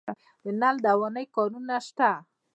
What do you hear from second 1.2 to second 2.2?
کارونه شته